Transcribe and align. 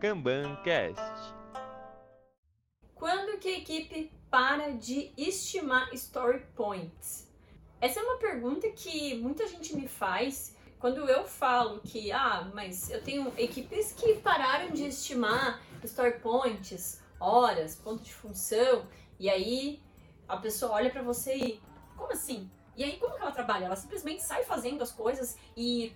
KanbanCast. 0.00 1.34
Quando 2.94 3.38
que 3.38 3.48
a 3.48 3.58
equipe 3.58 4.10
para 4.30 4.70
de 4.72 5.12
estimar 5.14 5.92
story 5.92 6.40
points? 6.54 7.30
Essa 7.82 8.00
é 8.00 8.02
uma 8.02 8.16
pergunta 8.16 8.66
que 8.70 9.16
muita 9.16 9.46
gente 9.46 9.76
me 9.76 9.86
faz 9.86 10.56
quando 10.78 11.06
eu 11.06 11.24
falo 11.24 11.80
que, 11.80 12.10
ah, 12.12 12.50
mas 12.54 12.90
eu 12.90 13.02
tenho 13.02 13.30
equipes 13.36 13.92
que 13.92 14.14
pararam 14.16 14.70
de 14.70 14.86
estimar 14.86 15.60
story 15.84 16.18
points, 16.20 17.02
horas, 17.18 17.76
ponto 17.76 18.02
de 18.02 18.14
função, 18.14 18.86
e 19.18 19.28
aí 19.28 19.82
a 20.26 20.38
pessoa 20.38 20.72
olha 20.72 20.90
para 20.90 21.02
você 21.02 21.36
e, 21.36 21.60
como 21.94 22.12
assim? 22.12 22.50
E 22.74 22.82
aí 22.82 22.96
como 22.96 23.16
que 23.16 23.20
ela 23.20 23.32
trabalha? 23.32 23.66
Ela 23.66 23.76
simplesmente 23.76 24.22
sai 24.22 24.44
fazendo 24.44 24.82
as 24.82 24.92
coisas 24.92 25.36
e 25.54 25.92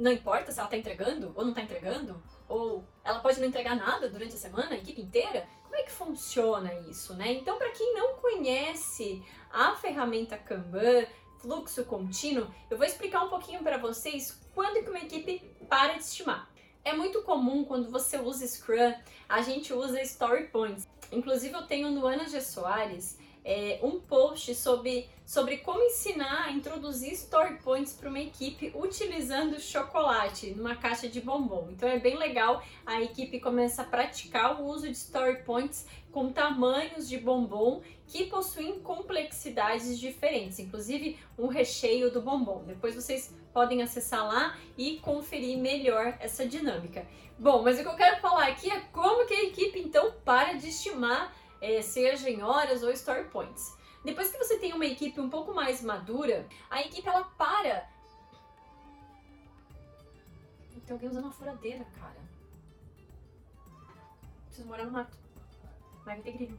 não 0.00 0.10
importa 0.10 0.50
se 0.50 0.58
ela 0.58 0.68
tá 0.68 0.76
entregando 0.76 1.32
ou 1.36 1.44
não 1.44 1.52
tá 1.52 1.60
entregando? 1.60 2.22
Ou 2.48 2.84
ela 3.04 3.20
pode 3.20 3.38
não 3.38 3.46
entregar 3.46 3.76
nada 3.76 4.08
durante 4.08 4.34
a 4.34 4.38
semana, 4.38 4.70
a 4.70 4.78
equipe 4.78 5.00
inteira? 5.00 5.46
Como 5.62 5.76
é 5.76 5.82
que 5.82 5.92
funciona 5.92 6.72
isso, 6.88 7.14
né? 7.14 7.32
Então, 7.32 7.58
para 7.58 7.70
quem 7.70 7.94
não 7.94 8.14
conhece 8.14 9.22
a 9.52 9.76
ferramenta 9.76 10.38
Kanban, 10.38 11.06
fluxo 11.38 11.84
contínuo, 11.84 12.48
eu 12.70 12.76
vou 12.76 12.86
explicar 12.86 13.24
um 13.24 13.28
pouquinho 13.28 13.62
para 13.62 13.76
vocês 13.76 14.40
quando 14.54 14.82
que 14.82 14.90
uma 14.90 14.98
equipe 14.98 15.38
para 15.68 15.94
de 15.94 16.02
estimar. 16.02 16.50
É 16.82 16.94
muito 16.94 17.22
comum 17.22 17.62
quando 17.64 17.90
você 17.90 18.18
usa 18.18 18.46
Scrum, 18.46 18.94
a 19.28 19.42
gente 19.42 19.72
usa 19.72 20.00
Story 20.00 20.48
Points. 20.48 20.88
Inclusive 21.12 21.54
eu 21.54 21.66
tenho 21.66 21.90
no 21.90 22.06
Ana 22.06 22.26
G. 22.26 22.40
Soares 22.40 23.18
é, 23.44 23.78
um 23.82 24.00
post 24.00 24.54
sobre, 24.54 25.08
sobre 25.24 25.58
como 25.58 25.82
ensinar 25.82 26.46
a 26.46 26.50
introduzir 26.50 27.12
story 27.12 27.56
points 27.62 27.92
para 27.92 28.08
uma 28.08 28.20
equipe 28.20 28.72
utilizando 28.74 29.60
chocolate 29.60 30.50
numa 30.50 30.76
caixa 30.76 31.08
de 31.08 31.20
bombom. 31.20 31.68
Então 31.70 31.88
é 31.88 31.98
bem 31.98 32.16
legal, 32.16 32.62
a 32.84 33.00
equipe 33.00 33.40
começa 33.40 33.82
a 33.82 33.84
praticar 33.84 34.60
o 34.60 34.66
uso 34.66 34.86
de 34.86 34.96
story 34.96 35.42
points 35.42 35.86
com 36.12 36.32
tamanhos 36.32 37.08
de 37.08 37.18
bombom 37.18 37.82
que 38.06 38.26
possuem 38.26 38.80
complexidades 38.80 39.98
diferentes, 39.98 40.58
inclusive 40.58 41.18
um 41.38 41.46
recheio 41.46 42.10
do 42.10 42.20
bombom. 42.20 42.64
Depois 42.66 42.94
vocês 42.94 43.34
podem 43.52 43.82
acessar 43.82 44.26
lá 44.26 44.58
e 44.76 44.96
conferir 44.98 45.58
melhor 45.58 46.16
essa 46.20 46.46
dinâmica. 46.46 47.06
Bom, 47.38 47.62
mas 47.62 47.78
o 47.78 47.82
que 47.82 47.88
eu 47.88 47.94
quero 47.94 48.20
falar 48.20 48.48
aqui 48.48 48.70
é 48.70 48.80
como 48.92 49.26
que 49.26 49.32
a 49.32 49.44
equipe 49.44 49.78
então 49.78 50.12
para 50.24 50.54
de 50.54 50.68
estimar 50.68 51.34
é, 51.60 51.82
seja 51.82 52.28
em 52.30 52.42
horas 52.42 52.82
ou 52.82 52.90
story 52.90 53.28
points. 53.28 53.76
Depois 54.04 54.30
que 54.30 54.38
você 54.38 54.58
tem 54.58 54.72
uma 54.72 54.86
equipe 54.86 55.20
um 55.20 55.28
pouco 55.28 55.52
mais 55.52 55.82
madura, 55.82 56.46
a 56.70 56.80
equipe 56.80 57.06
ela 57.06 57.24
para. 57.24 57.88
Tem 60.86 60.94
alguém 60.94 61.08
usando 61.08 61.24
uma 61.24 61.32
furadeira, 61.32 61.86
cara. 62.00 62.20
Preciso 64.46 64.66
morar 64.66 64.84
no 64.86 64.90
mato. 64.90 65.16
Vai 66.04 66.20
ter 66.20 66.32
grilho. 66.32 66.58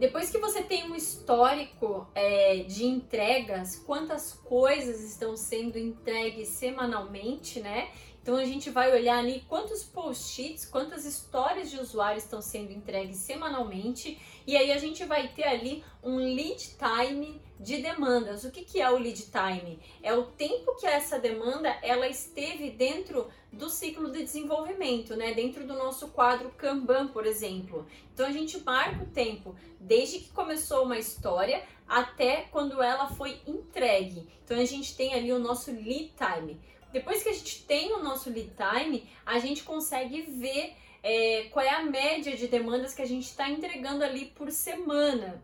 Depois 0.00 0.30
que 0.30 0.38
você 0.38 0.62
tem 0.62 0.90
um 0.90 0.96
histórico 0.96 2.08
é, 2.14 2.64
de 2.64 2.86
entregas, 2.86 3.76
quantas 3.76 4.32
coisas 4.32 5.00
estão 5.02 5.36
sendo 5.36 5.78
entregues 5.78 6.48
semanalmente, 6.48 7.60
né? 7.60 7.92
Então 8.22 8.36
a 8.36 8.44
gente 8.44 8.68
vai 8.70 8.92
olhar 8.92 9.18
ali 9.18 9.44
quantos 9.48 9.82
post-its, 9.82 10.66
quantas 10.66 11.04
histórias 11.04 11.70
de 11.70 11.78
usuários 11.78 12.24
estão 12.24 12.42
sendo 12.42 12.72
entregues 12.72 13.16
semanalmente 13.16 14.20
e 14.46 14.56
aí 14.56 14.72
a 14.72 14.78
gente 14.78 15.04
vai 15.04 15.28
ter 15.28 15.44
ali 15.44 15.84
um 16.02 16.16
lead 16.16 16.76
time 16.76 17.40
de 17.58 17.78
demandas. 17.82 18.44
O 18.44 18.50
que, 18.50 18.62
que 18.62 18.80
é 18.80 18.90
o 18.90 18.98
lead 18.98 19.26
time? 19.30 19.78
É 20.02 20.12
o 20.12 20.24
tempo 20.24 20.76
que 20.76 20.86
essa 20.86 21.18
demanda 21.18 21.68
ela 21.82 22.08
esteve 22.08 22.70
dentro 22.70 23.28
do 23.52 23.68
ciclo 23.68 24.10
de 24.10 24.22
desenvolvimento, 24.22 25.16
né? 25.16 25.34
Dentro 25.34 25.66
do 25.66 25.74
nosso 25.74 26.08
quadro 26.08 26.50
Kanban, 26.56 27.08
por 27.08 27.26
exemplo. 27.26 27.86
Então 28.12 28.26
a 28.26 28.32
gente 28.32 28.58
marca 28.64 29.02
o 29.02 29.06
tempo 29.06 29.56
desde 29.78 30.20
que 30.20 30.30
começou 30.30 30.84
uma 30.84 30.98
história 30.98 31.62
até 31.88 32.42
quando 32.52 32.80
ela 32.82 33.08
foi 33.08 33.40
entregue. 33.46 34.28
Então 34.44 34.58
a 34.58 34.64
gente 34.64 34.96
tem 34.96 35.14
ali 35.14 35.32
o 35.32 35.38
nosso 35.38 35.70
lead 35.72 36.12
time. 36.16 36.60
Depois 36.92 37.22
que 37.22 37.28
a 37.28 37.32
gente 37.32 37.64
tem 37.64 37.92
o 37.92 38.02
nosso 38.02 38.30
lead 38.30 38.52
time, 38.56 39.08
a 39.24 39.38
gente 39.38 39.62
consegue 39.62 40.22
ver 40.22 40.74
é, 41.02 41.44
qual 41.50 41.64
é 41.64 41.70
a 41.70 41.82
média 41.82 42.36
de 42.36 42.46
demandas 42.46 42.94
que 42.94 43.02
a 43.02 43.06
gente 43.06 43.24
está 43.24 43.48
entregando 43.48 44.04
ali 44.04 44.26
por 44.26 44.50
semana. 44.50 45.42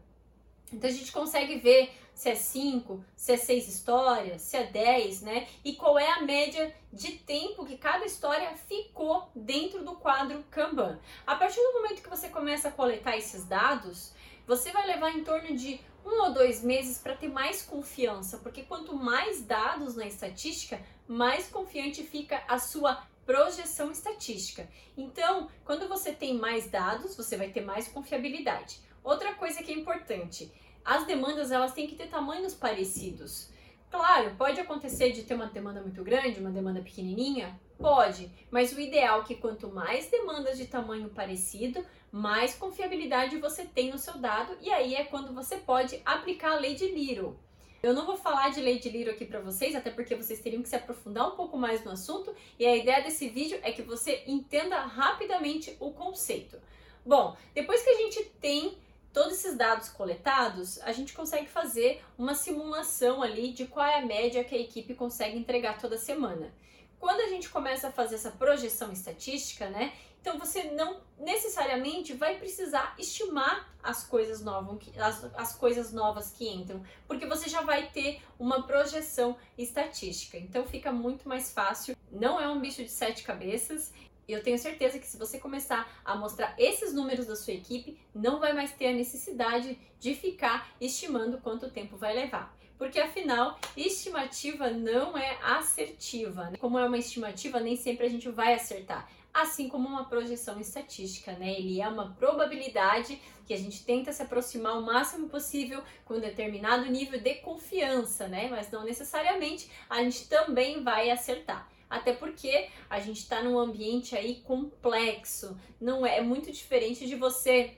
Então 0.72 0.88
a 0.88 0.92
gente 0.92 1.12
consegue 1.12 1.58
ver 1.58 1.92
se 2.14 2.30
é 2.30 2.34
5, 2.34 3.04
se 3.14 3.32
é 3.32 3.36
6 3.36 3.68
histórias, 3.68 4.40
se 4.42 4.56
é 4.56 4.64
10, 4.64 5.20
né? 5.20 5.46
E 5.62 5.74
qual 5.74 5.98
é 5.98 6.10
a 6.10 6.22
média 6.22 6.74
de 6.90 7.12
tempo 7.12 7.66
que 7.66 7.76
cada 7.76 8.06
história 8.06 8.56
ficou 8.56 9.28
dentro 9.34 9.84
do 9.84 9.96
quadro 9.96 10.42
Kanban. 10.50 10.98
A 11.26 11.36
partir 11.36 11.60
do 11.60 11.74
momento 11.74 12.02
que 12.02 12.08
você 12.08 12.30
começa 12.30 12.68
a 12.68 12.72
coletar 12.72 13.16
esses 13.18 13.44
dados, 13.44 14.14
você 14.46 14.72
vai 14.72 14.86
levar 14.86 15.10
em 15.10 15.24
torno 15.24 15.54
de 15.54 15.78
um 16.06 16.22
ou 16.22 16.32
dois 16.32 16.62
meses 16.62 16.98
para 16.98 17.16
ter 17.16 17.28
mais 17.28 17.62
confiança, 17.62 18.38
porque 18.38 18.62
quanto 18.62 18.96
mais 18.96 19.42
dados 19.42 19.94
na 19.94 20.06
estatística, 20.06 20.80
mais 21.06 21.48
confiante 21.48 22.02
fica 22.02 22.42
a 22.48 22.58
sua 22.58 23.02
projeção 23.26 23.90
estatística. 23.90 24.68
Então, 24.96 25.50
quando 25.64 25.88
você 25.88 26.12
tem 26.12 26.38
mais 26.38 26.70
dados, 26.70 27.16
você 27.16 27.36
vai 27.36 27.50
ter 27.50 27.60
mais 27.60 27.88
confiabilidade. 27.88 28.80
Outra 29.06 29.34
coisa 29.34 29.62
que 29.62 29.70
é 29.70 29.74
importante, 29.76 30.52
as 30.84 31.06
demandas 31.06 31.52
elas 31.52 31.72
têm 31.72 31.86
que 31.86 31.94
ter 31.94 32.08
tamanhos 32.08 32.54
parecidos. 32.54 33.48
Claro, 33.88 34.34
pode 34.36 34.58
acontecer 34.58 35.12
de 35.12 35.22
ter 35.22 35.34
uma 35.34 35.46
demanda 35.46 35.80
muito 35.80 36.02
grande, 36.02 36.40
uma 36.40 36.50
demanda 36.50 36.80
pequenininha, 36.80 37.56
pode, 37.78 38.28
mas 38.50 38.72
o 38.72 38.80
ideal 38.80 39.20
é 39.20 39.24
que 39.24 39.36
quanto 39.36 39.68
mais 39.68 40.10
demandas 40.10 40.58
de 40.58 40.66
tamanho 40.66 41.08
parecido, 41.08 41.86
mais 42.10 42.56
confiabilidade 42.56 43.38
você 43.38 43.64
tem 43.64 43.92
no 43.92 43.98
seu 43.98 44.18
dado 44.18 44.58
e 44.60 44.72
aí 44.72 44.96
é 44.96 45.04
quando 45.04 45.32
você 45.32 45.56
pode 45.56 46.02
aplicar 46.04 46.54
a 46.54 46.58
lei 46.58 46.74
de 46.74 46.88
Little. 46.88 47.38
Eu 47.84 47.94
não 47.94 48.06
vou 48.06 48.16
falar 48.16 48.48
de 48.48 48.60
lei 48.60 48.80
de 48.80 48.88
Little 48.88 49.14
aqui 49.14 49.24
para 49.24 49.38
vocês, 49.38 49.76
até 49.76 49.88
porque 49.88 50.16
vocês 50.16 50.40
teriam 50.40 50.64
que 50.64 50.68
se 50.68 50.74
aprofundar 50.74 51.28
um 51.28 51.36
pouco 51.36 51.56
mais 51.56 51.84
no 51.84 51.92
assunto, 51.92 52.34
e 52.58 52.66
a 52.66 52.74
ideia 52.74 53.04
desse 53.04 53.28
vídeo 53.28 53.60
é 53.62 53.70
que 53.70 53.82
você 53.82 54.24
entenda 54.26 54.80
rapidamente 54.80 55.76
o 55.78 55.92
conceito. 55.92 56.58
Bom, 57.04 57.36
depois 57.54 57.84
que 57.84 57.90
a 57.90 57.98
gente 57.98 58.24
tem 58.40 58.84
todos 59.16 59.38
esses 59.38 59.56
dados 59.56 59.88
coletados, 59.88 60.78
a 60.82 60.92
gente 60.92 61.14
consegue 61.14 61.46
fazer 61.46 62.04
uma 62.18 62.34
simulação 62.34 63.22
ali 63.22 63.50
de 63.50 63.64
qual 63.66 63.86
é 63.86 63.98
a 63.98 64.04
média 64.04 64.44
que 64.44 64.54
a 64.54 64.60
equipe 64.60 64.94
consegue 64.94 65.38
entregar 65.38 65.78
toda 65.78 65.96
semana. 65.96 66.52
Quando 67.00 67.20
a 67.20 67.28
gente 67.28 67.48
começa 67.48 67.88
a 67.88 67.90
fazer 67.90 68.16
essa 68.16 68.30
projeção 68.30 68.92
estatística, 68.92 69.70
né? 69.70 69.94
Então 70.20 70.38
você 70.38 70.64
não 70.64 71.00
necessariamente 71.18 72.12
vai 72.12 72.36
precisar 72.36 72.94
estimar 72.98 73.74
as 73.82 74.04
coisas 74.04 74.42
novas, 74.42 74.86
as, 74.98 75.24
as 75.34 75.56
coisas 75.56 75.94
novas 75.94 76.32
que 76.32 76.46
entram, 76.46 76.82
porque 77.08 77.24
você 77.24 77.48
já 77.48 77.62
vai 77.62 77.88
ter 77.88 78.20
uma 78.38 78.66
projeção 78.66 79.34
estatística. 79.56 80.36
Então 80.36 80.66
fica 80.66 80.92
muito 80.92 81.26
mais 81.26 81.50
fácil. 81.50 81.96
Não 82.12 82.38
é 82.38 82.46
um 82.50 82.60
bicho 82.60 82.82
de 82.82 82.90
sete 82.90 83.22
cabeças. 83.22 83.94
E 84.28 84.32
eu 84.32 84.42
tenho 84.42 84.58
certeza 84.58 84.98
que 84.98 85.06
se 85.06 85.16
você 85.16 85.38
começar 85.38 85.88
a 86.04 86.16
mostrar 86.16 86.54
esses 86.58 86.92
números 86.92 87.26
da 87.26 87.36
sua 87.36 87.54
equipe, 87.54 87.98
não 88.14 88.40
vai 88.40 88.52
mais 88.52 88.72
ter 88.72 88.88
a 88.88 88.92
necessidade 88.92 89.78
de 90.00 90.14
ficar 90.14 90.68
estimando 90.80 91.38
quanto 91.38 91.70
tempo 91.70 91.96
vai 91.96 92.14
levar 92.14 92.56
porque 92.78 93.00
afinal, 93.00 93.58
estimativa 93.76 94.70
não 94.70 95.16
é 95.16 95.38
assertiva. 95.42 96.50
Né? 96.50 96.58
Como 96.58 96.78
é 96.78 96.86
uma 96.86 96.98
estimativa, 96.98 97.60
nem 97.60 97.76
sempre 97.76 98.06
a 98.06 98.08
gente 98.08 98.28
vai 98.28 98.54
acertar. 98.54 99.08
Assim 99.32 99.68
como 99.68 99.86
uma 99.86 100.06
projeção 100.06 100.58
estatística, 100.58 101.32
né? 101.32 101.52
Ele 101.58 101.78
é 101.78 101.86
uma 101.86 102.12
probabilidade 102.12 103.20
que 103.46 103.52
a 103.52 103.56
gente 103.56 103.84
tenta 103.84 104.10
se 104.10 104.22
aproximar 104.22 104.78
o 104.78 104.82
máximo 104.82 105.28
possível 105.28 105.82
com 106.06 106.14
um 106.14 106.20
determinado 106.20 106.86
nível 106.86 107.20
de 107.20 107.34
confiança, 107.36 108.26
né? 108.28 108.48
Mas 108.48 108.70
não 108.70 108.82
necessariamente 108.82 109.70
a 109.90 110.02
gente 110.02 110.26
também 110.26 110.82
vai 110.82 111.10
acertar 111.10 111.68
até 111.88 112.12
porque 112.12 112.68
a 112.90 112.98
gente 113.00 113.20
está 113.20 113.42
num 113.42 113.58
ambiente 113.58 114.16
aí 114.16 114.42
complexo, 114.42 115.56
não 115.80 116.04
é, 116.04 116.18
é 116.18 116.22
muito 116.22 116.50
diferente 116.50 117.06
de 117.06 117.14
você 117.14 117.76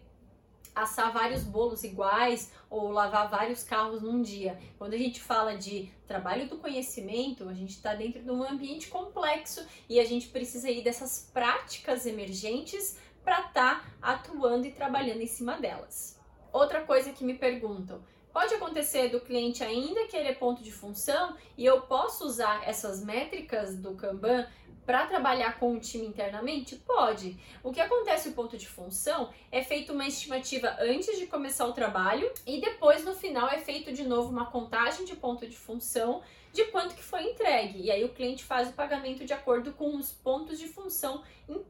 assar 0.75 1.13
vários 1.13 1.43
bolos 1.43 1.83
iguais 1.83 2.53
ou 2.71 2.91
lavar 2.91 3.29
vários 3.29 3.63
carros 3.63 4.01
num 4.01 4.23
dia. 4.23 4.59
Quando 4.79 4.95
a 4.95 4.99
gente 4.99 5.21
fala 5.21 5.57
de 5.57 5.91
trabalho 6.07 6.49
do 6.49 6.59
conhecimento, 6.59 7.49
a 7.49 7.55
gente 7.55 7.71
está 7.71 7.95
dentro 7.95 8.23
de 8.23 8.31
um 8.31 8.43
ambiente 8.43 8.89
complexo 8.89 9.67
e 9.89 9.99
a 9.99 10.05
gente 10.05 10.29
precisa 10.29 10.71
ir 10.71 10.83
dessas 10.83 11.31
práticas 11.33 12.07
emergentes 12.07 12.97
para 13.25 13.41
estar 13.41 13.53
tá 13.53 13.85
atuando 14.01 14.67
e 14.67 14.73
trabalhando 14.73 15.21
em 15.21 15.27
cima 15.27 15.59
delas. 15.61 16.19
Outra 16.53 16.83
coisa 16.83 17.13
que 17.13 17.25
me 17.25 17.35
perguntam, 17.35 18.03
Pode 18.33 18.55
acontecer 18.55 19.09
do 19.09 19.21
cliente 19.21 19.65
ainda 19.65 20.07
querer 20.07 20.39
ponto 20.39 20.63
de 20.63 20.71
função 20.71 21.37
e 21.57 21.65
eu 21.65 21.83
posso 21.83 22.25
usar 22.25 22.67
essas 22.69 23.05
métricas 23.05 23.77
do 23.77 23.95
Kanban 23.95 24.47
para 24.89 25.07
trabalhar 25.07 25.59
com 25.59 25.75
o 25.75 25.81
time 25.81 26.07
internamente? 26.07 26.77
Pode. 26.77 27.37
O 27.63 27.71
que 27.71 27.81
acontece 27.81 28.31
o 28.31 28.33
ponto 28.33 28.57
de 28.57 28.67
função 28.67 29.29
é 29.53 29.63
feita 29.63 29.93
uma 29.93 30.07
estimativa 30.07 30.75
antes 30.81 31.19
de 31.19 31.27
começar 31.27 31.67
o 31.67 31.75
trabalho 31.75 32.33
e 32.47 32.59
depois 32.59 33.05
no 33.05 33.15
final 33.15 33.51
é 33.51 33.59
feito 33.59 33.93
de 33.93 34.05
novo 34.05 34.31
uma 34.31 34.47
contagem 34.47 35.05
de 35.05 35.15
ponto 35.15 35.47
de 35.47 35.57
função 35.57 36.23
de 36.53 36.65
quanto 36.67 36.95
que 36.95 37.03
foi 37.03 37.23
entregue. 37.25 37.83
E 37.83 37.91
aí 37.91 38.03
o 38.03 38.09
cliente 38.09 38.45
faz 38.45 38.71
o 38.71 38.73
pagamento 38.73 39.25
de 39.25 39.33
acordo 39.35 39.73
com 39.73 39.95
os 39.95 40.11
pontos 40.11 40.59
de 40.59 40.69
função 40.69 41.23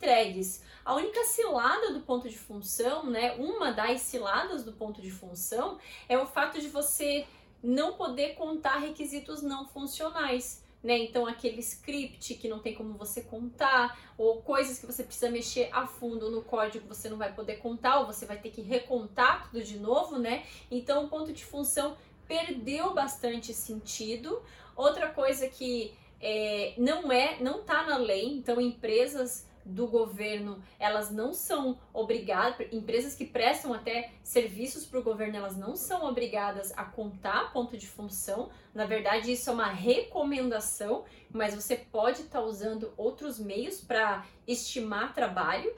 entregues. 0.09 0.63
A 0.85 0.95
única 0.95 1.23
cilada 1.25 1.93
do 1.93 2.01
ponto 2.01 2.29
de 2.29 2.39
função, 2.39 3.05
né, 3.05 3.35
uma 3.35 3.73
das 3.73 4.01
ciladas 4.01 4.65
do 4.65 4.73
ponto 4.73 5.03
de 5.03 5.11
função 5.11 5.79
é 6.09 6.19
o 6.19 6.27
fato 6.27 6.59
de 6.61 6.69
você 6.69 7.27
não 7.63 7.93
poder 7.95 8.35
contar 8.35 8.79
requisitos 8.79 9.43
não 9.43 9.67
funcionais. 9.67 10.65
Né? 10.83 10.97
Então, 10.97 11.27
aquele 11.27 11.59
script 11.59 12.37
que 12.37 12.49
não 12.49 12.61
tem 12.61 12.73
como 12.73 12.95
você 12.95 13.23
contar, 13.23 13.99
ou 14.17 14.41
coisas 14.41 14.79
que 14.79 14.87
você 14.87 15.03
precisa 15.03 15.29
mexer 15.29 15.69
a 15.73 15.87
fundo 15.89 16.31
no 16.31 16.41
código, 16.41 16.87
você 16.87 17.09
não 17.09 17.19
vai 17.19 17.35
poder 17.35 17.57
contar, 17.57 17.99
ou 17.99 18.07
você 18.07 18.25
vai 18.25 18.39
ter 18.39 18.51
que 18.51 18.63
recontar 18.63 19.51
tudo 19.51 19.63
de 19.63 19.77
novo, 19.77 20.19
né? 20.19 20.47
Então, 20.71 21.05
o 21.05 21.09
ponto 21.09 21.33
de 21.33 21.45
função 21.45 21.97
perdeu 22.29 22.95
bastante 22.95 23.53
sentido. 23.53 24.41
Outra 24.77 25.09
coisa 25.09 25.49
que 25.49 25.93
é, 26.21 26.75
não 26.79 27.11
é, 27.11 27.41
não 27.41 27.65
tá 27.65 27.83
na 27.83 27.97
lei, 27.97 28.27
então 28.27 28.61
empresas 28.61 29.48
do 29.69 29.87
governo, 29.87 30.63
elas 30.79 31.11
não 31.11 31.35
são 31.35 31.79
obrigadas, 31.93 32.67
empresas 32.73 33.15
que 33.15 33.27
prestam 33.27 33.75
até 33.75 34.11
serviços 34.23 34.87
para 34.87 34.99
o 34.99 35.03
governo, 35.03 35.37
elas 35.37 35.57
não 35.57 35.77
são 35.77 36.07
obrigadas 36.07 36.73
a 36.77 36.85
contar 36.85 37.53
ponto 37.53 37.77
de 37.77 37.87
função. 37.87 38.49
Na 38.75 38.87
verdade, 38.87 39.31
isso 39.31 39.51
é 39.51 39.53
uma 39.53 39.69
recomendação, 39.69 41.05
mas 41.31 41.55
você 41.55 41.77
pode 41.77 42.23
estar 42.23 42.41
tá 42.41 42.45
usando 42.45 42.93
outros 42.97 43.39
meios 43.39 43.81
para 43.81 44.25
estimar 44.47 45.13
trabalho. 45.13 45.73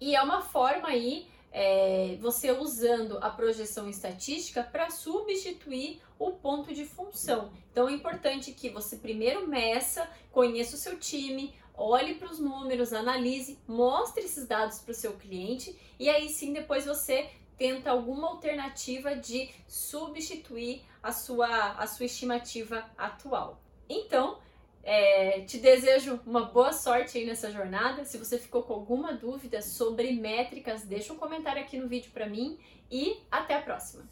E 0.00 0.14
é 0.14 0.22
uma 0.22 0.40
forma 0.40 0.88
aí 0.88 1.26
é, 1.52 2.16
você 2.20 2.50
usando 2.50 3.18
a 3.18 3.28
projeção 3.28 3.88
estatística 3.88 4.62
para 4.62 4.90
substituir 4.90 6.00
o 6.18 6.30
ponto 6.32 6.72
de 6.72 6.86
função. 6.86 7.50
Então 7.70 7.88
é 7.88 7.92
importante 7.92 8.52
que 8.52 8.70
você 8.70 8.96
primeiro 8.96 9.46
meça, 9.46 10.08
conheça 10.30 10.76
o 10.76 10.78
seu 10.78 10.98
time, 10.98 11.54
olhe 11.74 12.14
para 12.14 12.30
os 12.30 12.38
números, 12.38 12.92
analise, 12.92 13.58
mostre 13.66 14.24
esses 14.24 14.46
dados 14.46 14.78
para 14.80 14.92
o 14.92 14.94
seu 14.94 15.14
cliente 15.14 15.78
e 15.98 16.08
aí 16.08 16.28
sim 16.28 16.52
depois 16.52 16.84
você 16.84 17.30
tenta 17.56 17.90
alguma 17.90 18.28
alternativa 18.28 19.14
de 19.14 19.50
substituir 19.68 20.82
a 21.02 21.12
sua, 21.12 21.72
a 21.72 21.86
sua 21.86 22.06
estimativa 22.06 22.84
atual. 22.96 23.62
Então, 23.88 24.38
é, 24.82 25.42
te 25.42 25.58
desejo 25.58 26.20
uma 26.26 26.46
boa 26.46 26.72
sorte 26.72 27.18
aí 27.18 27.26
nessa 27.26 27.50
jornada. 27.50 28.04
Se 28.04 28.18
você 28.18 28.38
ficou 28.38 28.62
com 28.62 28.72
alguma 28.72 29.12
dúvida 29.12 29.62
sobre 29.62 30.12
métricas, 30.12 30.82
deixa 30.82 31.12
um 31.12 31.16
comentário 31.16 31.62
aqui 31.62 31.78
no 31.78 31.88
vídeo 31.88 32.10
para 32.12 32.26
mim 32.26 32.58
e 32.90 33.18
até 33.30 33.54
a 33.54 33.62
próxima. 33.62 34.08